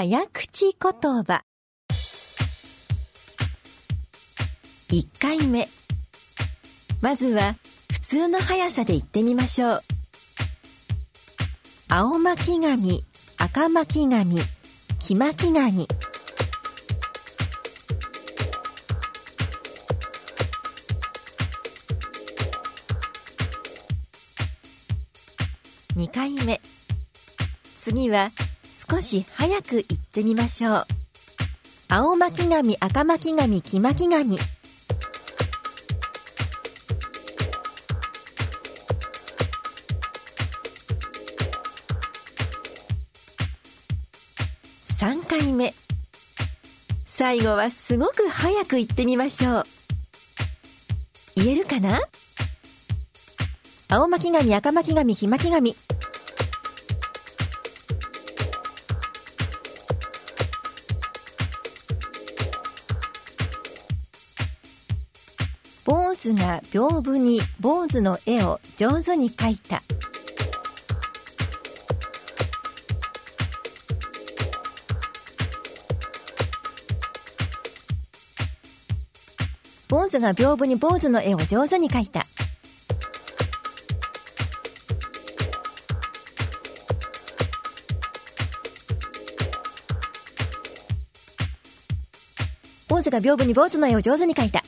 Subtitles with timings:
[0.00, 1.42] 早口言葉。
[4.90, 5.66] 1回目。
[7.02, 7.56] まずは
[7.92, 9.80] 普通の速さで言ってみましょう。
[11.88, 13.02] 青巻紙
[13.38, 14.38] 赤巻紙
[15.00, 15.88] 黄巻紙。
[25.96, 26.60] 2回目。
[27.76, 28.28] 次は
[28.90, 30.84] 少し早く言ってみましょう。
[31.88, 34.38] 青巻紙赤巻紙黄巻紙。
[45.00, 45.74] 3回目。
[47.06, 49.64] 最後はすごく早く言ってみましょう。
[51.36, 52.00] 言えるかな？
[53.88, 55.76] 青巻紙赤巻紙黄巻紙。
[65.88, 69.80] 坊主が屏風に坊主の絵を上手に描いた。
[79.88, 82.26] 坊主が屏風に坊主の絵を上手に描いた。
[92.90, 94.62] 坊主が屏風に坊主の絵を上手に描いた。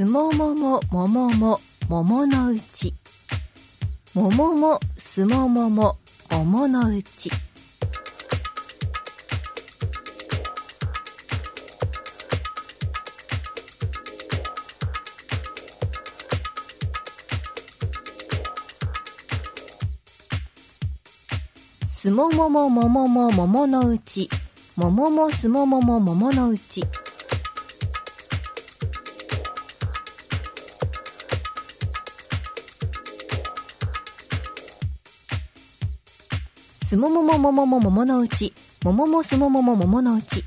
[0.00, 2.94] すもももももも桃のうち。
[4.14, 5.98] もももすももも
[6.30, 7.30] 桃のうち。
[21.84, 24.30] すもももももも桃のうち。
[24.78, 26.86] もももすももも桃のうち。
[36.90, 38.52] すもももももも桃のうち
[38.84, 40.44] もももすももも桃のうち。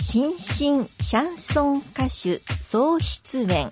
[0.00, 3.70] 新進シャンソン歌手総出演。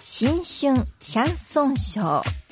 [0.00, 2.43] 新春シャンソンショー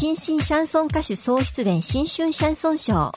[0.00, 3.10] 新進シャンソン歌手総出演新春シャンソン賞。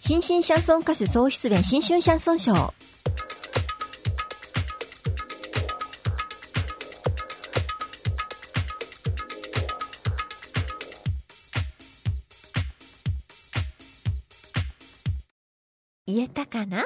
[0.00, 2.72] 新進シャンソン歌手総出演新春シャンソン賞。
[16.06, 16.84] 言えたかな？